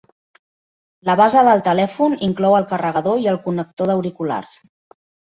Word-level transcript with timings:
La 1.09 1.15
base 1.19 1.41
del 1.47 1.59
telèfon 1.67 2.15
inclou 2.27 2.55
el 2.59 2.65
carregador 2.71 3.19
i 3.25 3.27
el 3.33 3.37
connector 3.49 3.91
d'auriculars. 3.91 4.55